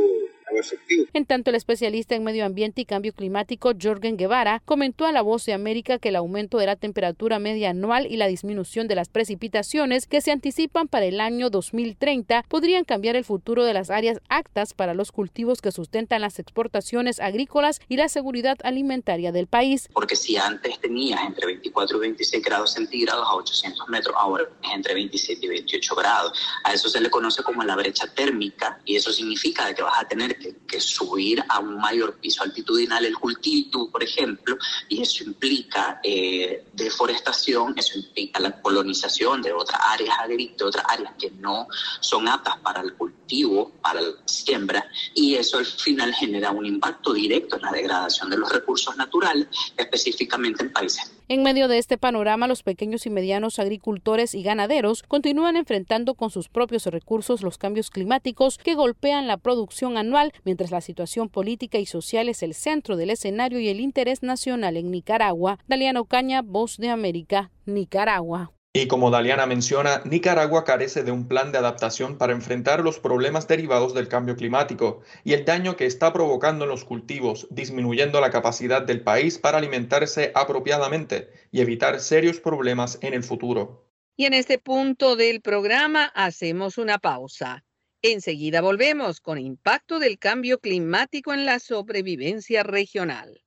[0.56, 1.06] efectivo.
[1.14, 5.22] En tanto, el especialista en medio ambiente y cambio climático, Jorgen Guevara, comentó a La
[5.22, 8.96] Voz de América que el aumento de la temperatura media anual y la disminución de
[8.96, 13.90] las precipitaciones que se anticipan para el año 2030 podrían cambiar el futuro de las
[13.90, 19.48] áreas actas para los cultivos que sustentan las exportaciones agrícolas y la seguridad alimentaria del
[19.48, 19.90] país.
[19.94, 24.72] Porque si antes tenías entre 24 y 26 grados centígrados a 800 metros, ahora es
[24.74, 26.40] entre 27 y 28 grados.
[26.64, 30.08] A eso se le conoce como la brecha térmica y eso significa que vas a
[30.08, 34.58] tener que, subir a un mayor piso altitudinal el cultivo, por ejemplo,
[34.88, 41.14] y eso implica eh, deforestación, eso implica la colonización de otras áreas agrícolas, otras áreas
[41.18, 41.68] que no
[42.00, 47.14] son aptas para el cultivo, para la siembra, y eso al final genera un impacto
[47.14, 51.98] directo en la degradación de los recursos naturales, específicamente en países en medio de este
[51.98, 57.58] panorama, los pequeños y medianos agricultores y ganaderos continúan enfrentando con sus propios recursos los
[57.58, 62.54] cambios climáticos que golpean la producción anual, mientras la situación política y social es el
[62.54, 65.60] centro del escenario y el interés nacional en Nicaragua.
[65.68, 68.57] Daliano Caña, Voz de América, Nicaragua.
[68.78, 73.48] Y como Daliana menciona, Nicaragua carece de un plan de adaptación para enfrentar los problemas
[73.48, 78.30] derivados del cambio climático y el daño que está provocando en los cultivos, disminuyendo la
[78.30, 83.90] capacidad del país para alimentarse apropiadamente y evitar serios problemas en el futuro.
[84.16, 87.66] Y en este punto del programa hacemos una pausa.
[88.04, 93.42] Enseguida volvemos con impacto del cambio climático en la sobrevivencia regional.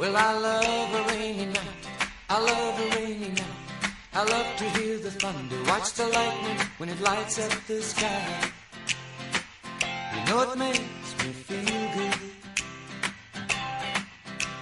[0.00, 1.82] Well, I love a rainy night.
[2.30, 3.60] I love a rainy night.
[4.14, 8.50] I love to hear the thunder, watch the lightning when it lights up the sky.
[10.14, 12.18] You know it makes me feel good.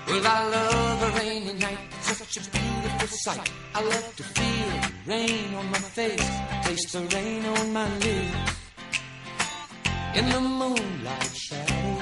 [0.09, 3.53] Well, I love a rainy night, such a beautiful sight.
[3.77, 6.31] I love to feel the rain on my face,
[6.65, 8.57] taste the rain on my lips.
[10.17, 11.98] In the moonlight shadows.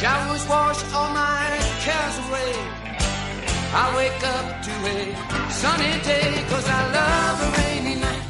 [0.00, 2.52] Showers wash all my cares away.
[3.82, 8.24] I wake up to a sunny day cause I love a rainy night.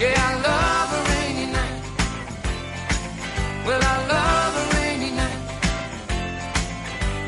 [0.00, 1.78] Yeah, I love a rainy night.
[3.64, 5.40] Well, I love a rainy night.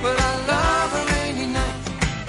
[0.02, 1.78] Well, I love a rainy night.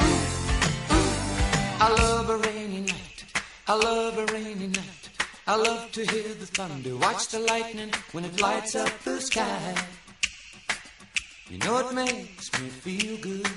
[0.05, 1.85] Ooh, ooh.
[1.85, 3.25] I love a rainy night.
[3.67, 5.09] I love a rainy night.
[5.47, 9.75] I love to hear the thunder, watch the lightning when it lights up the sky.
[11.49, 13.47] You know it makes me feel good.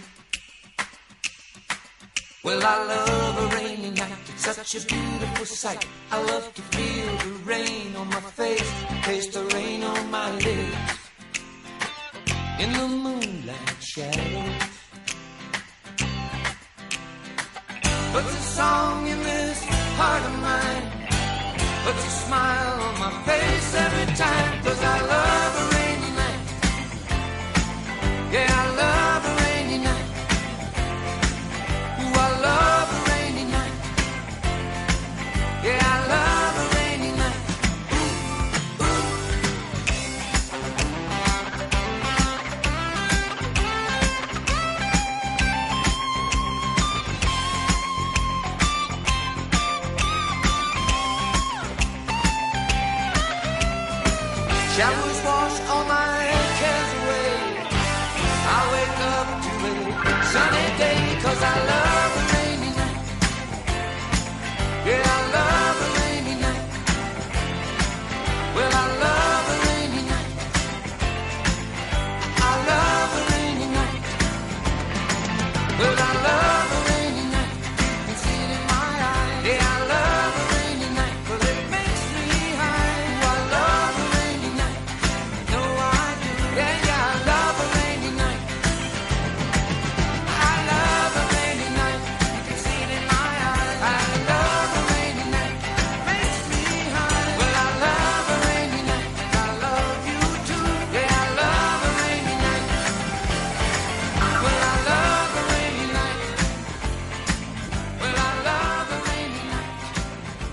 [2.43, 4.13] Well, I love a rainy night.
[4.33, 5.87] It's such a beautiful sight.
[6.11, 8.73] I love to feel the rain on my face,
[9.03, 10.99] taste the rain on my lips.
[12.61, 14.71] in the moonlight shadows.
[18.13, 19.65] Puts a song in this
[20.01, 20.87] heart of mine.
[21.85, 24.63] Puts a smile on my face every time.
[24.65, 25.82] Cause I love a rainy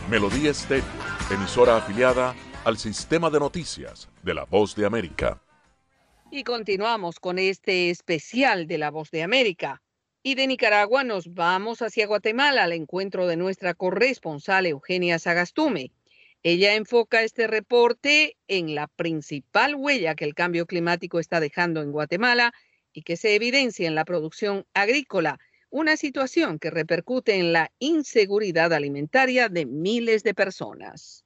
[0.10, 0.86] Melodía Estéreo,
[1.30, 2.36] emisora afiliada
[2.66, 5.40] al sistema de noticias de la Voz de América.
[6.32, 9.84] Y continuamos con este especial de La Voz de América.
[10.24, 15.92] Y de Nicaragua nos vamos hacia Guatemala al encuentro de nuestra corresponsal Eugenia Sagastume.
[16.42, 21.92] Ella enfoca este reporte en la principal huella que el cambio climático está dejando en
[21.92, 22.52] Guatemala
[22.94, 25.40] y que se evidencia en la producción agrícola,
[25.70, 31.24] una situación que repercute en la inseguridad alimentaria de miles de personas.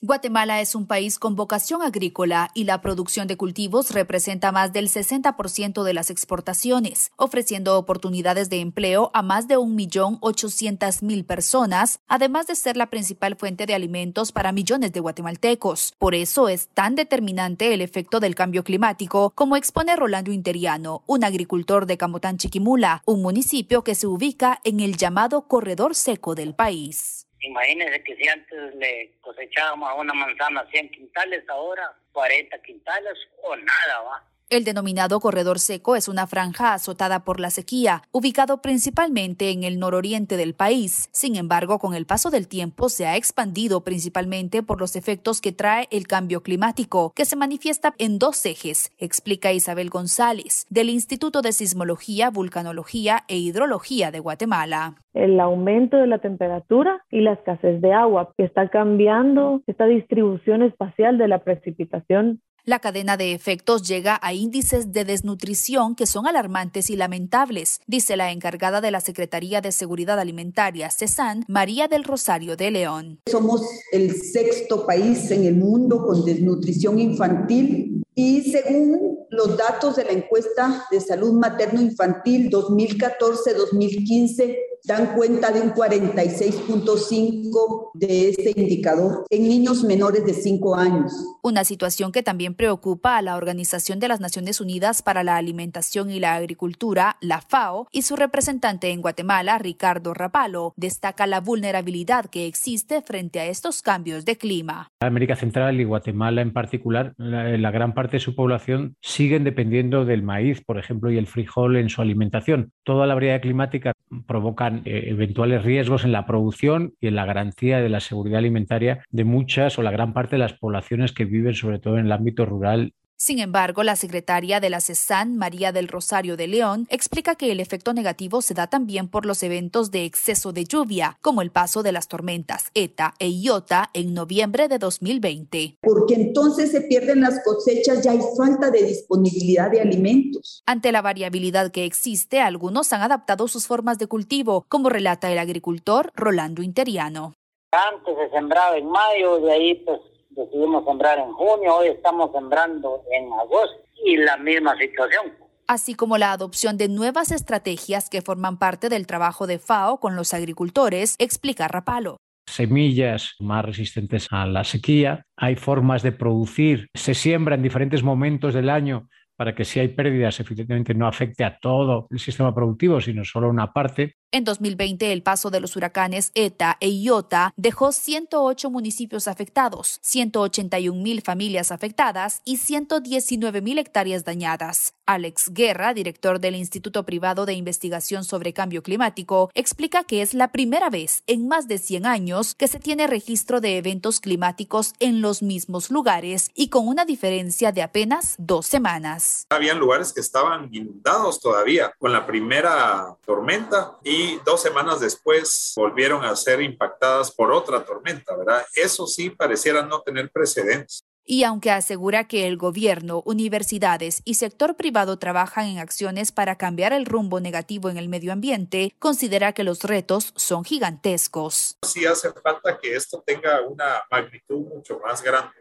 [0.00, 4.88] Guatemala es un país con vocación agrícola y la producción de cultivos representa más del
[4.88, 12.54] 60% de las exportaciones, ofreciendo oportunidades de empleo a más de 1.800.000 personas, además de
[12.54, 15.96] ser la principal fuente de alimentos para millones de guatemaltecos.
[15.98, 21.24] Por eso es tan determinante el efecto del cambio climático, como expone Rolando Interiano, un
[21.24, 26.54] agricultor de Camotán Chiquimula, un municipio que se ubica en el llamado corredor seco del
[26.54, 27.17] país.
[27.40, 33.54] Imagínense que si antes le cosechábamos a una manzana 100 quintales, ahora 40 quintales o
[33.56, 34.24] nada, va.
[34.50, 39.78] El denominado corredor seco es una franja azotada por la sequía, ubicado principalmente en el
[39.78, 41.10] nororiente del país.
[41.12, 45.52] Sin embargo, con el paso del tiempo se ha expandido principalmente por los efectos que
[45.52, 51.42] trae el cambio climático, que se manifiesta en dos ejes, explica Isabel González, del Instituto
[51.42, 57.80] de Sismología, Vulcanología e Hidrología de Guatemala el aumento de la temperatura y la escasez
[57.80, 62.40] de agua, que está cambiando esta distribución espacial de la precipitación.
[62.68, 68.14] La cadena de efectos llega a índices de desnutrición que son alarmantes y lamentables, dice
[68.14, 73.20] la encargada de la Secretaría de Seguridad Alimentaria, CESAN, María del Rosario de León.
[73.24, 80.04] Somos el sexto país en el mundo con desnutrición infantil y según los datos de
[80.04, 84.54] la encuesta de salud materno-infantil 2014-2015,
[84.84, 91.12] dan cuenta de un 46.5 de este indicador en niños menores de 5 años.
[91.42, 96.10] Una situación que también preocupa a la Organización de las Naciones Unidas para la Alimentación
[96.10, 102.26] y la Agricultura, la FAO, y su representante en Guatemala, Ricardo Rapalo, destaca la vulnerabilidad
[102.26, 104.88] que existe frente a estos cambios de clima.
[105.00, 110.04] América Central y Guatemala en particular, la, la gran parte de su población siguen dependiendo
[110.04, 112.72] del maíz, por ejemplo, y el frijol en su alimentación.
[112.84, 113.92] Toda la variedad climática
[114.26, 119.04] provoca eh, eventuales riesgos en la producción y en la garantía de la seguridad alimentaria
[119.10, 122.12] de muchas o la gran parte de las poblaciones que viven sobre todo en el
[122.12, 127.34] ámbito rural sin embargo, la secretaria de la CESAN, María del Rosario de León, explica
[127.34, 131.42] que el efecto negativo se da también por los eventos de exceso de lluvia, como
[131.42, 135.78] el paso de las tormentas ETA e IOTA en noviembre de 2020.
[135.82, 140.62] Porque entonces se pierden las cosechas, ya hay falta de disponibilidad de alimentos.
[140.64, 145.38] Ante la variabilidad que existe, algunos han adaptado sus formas de cultivo, como relata el
[145.38, 147.34] agricultor Rolando Interiano.
[147.72, 150.00] Antes se sembraba en mayo, de ahí pues
[150.38, 155.32] decidimos sembrar en junio, hoy estamos sembrando en agosto y la misma situación.
[155.66, 160.16] Así como la adopción de nuevas estrategias que forman parte del trabajo de FAO con
[160.16, 162.16] los agricultores, explica Rapalo
[162.48, 168.54] semillas más resistentes a la sequía, hay formas de producir, se siembra en diferentes momentos
[168.54, 173.00] del año para que si hay pérdidas efectivamente no afecte a todo el sistema productivo,
[173.00, 174.16] sino solo a una parte.
[174.30, 181.02] En 2020, el paso de los huracanes ETA e IOTA dejó 108 municipios afectados, 181
[181.02, 184.92] mil familias afectadas y 119 mil hectáreas dañadas.
[185.06, 190.52] Alex Guerra, director del Instituto Privado de Investigación sobre Cambio Climático, explica que es la
[190.52, 195.22] primera vez en más de 100 años que se tiene registro de eventos climáticos en
[195.22, 199.46] los mismos lugares y con una diferencia de apenas dos semanas.
[199.48, 206.24] Habían lugares que estaban inundados todavía con la primera tormenta y dos semanas después volvieron
[206.24, 208.64] a ser impactadas por otra tormenta, ¿verdad?
[208.74, 214.76] Eso sí pareciera no tener precedentes y aunque asegura que el gobierno, universidades y sector
[214.76, 219.62] privado trabajan en acciones para cambiar el rumbo negativo en el medio ambiente, considera que
[219.62, 221.76] los retos son gigantescos.
[221.86, 225.52] Sí hace falta que esto tenga una magnitud mucho más grande.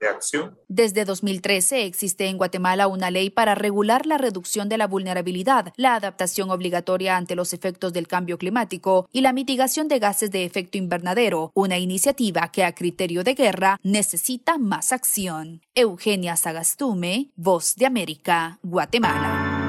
[0.00, 0.58] De, acción.
[0.68, 5.94] Desde 2013 existe en Guatemala una ley para regular la reducción de la vulnerabilidad, la
[5.94, 10.78] adaptación obligatoria ante los efectos del cambio climático y la mitigación de gases de efecto
[10.78, 15.62] invernadero, una iniciativa que a criterio de guerra necesita más acción.
[15.74, 19.60] Eugenia Sagastume, Voz de América, Guatemala.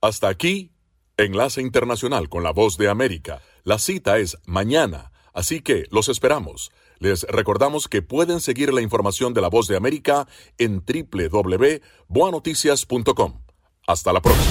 [0.00, 0.70] Hasta aquí,
[1.16, 3.40] Enlace Internacional con la Voz de América.
[3.62, 6.72] La cita es mañana, así que los esperamos.
[6.98, 10.26] Les recordamos que pueden seguir la información de la Voz de América
[10.58, 13.40] en www.boanoticias.com.
[13.86, 14.44] Hasta la próxima.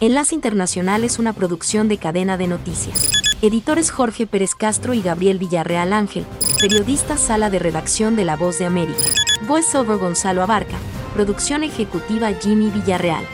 [0.00, 3.10] Enlace Internacional es una producción de cadena de noticias.
[3.40, 6.24] Editores Jorge Pérez Castro y Gabriel Villarreal Ángel.
[6.60, 9.00] Periodista Sala de Redacción de La Voz de América.
[9.46, 10.76] Voiceover Gonzalo Abarca.
[11.14, 13.24] Producción ejecutiva Jimmy Villarreal.